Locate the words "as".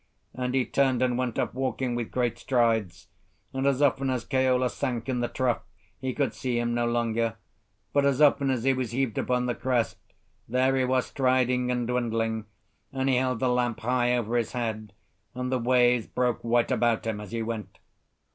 3.67-3.83, 4.09-4.25, 8.03-8.19, 8.49-8.63, 17.21-17.31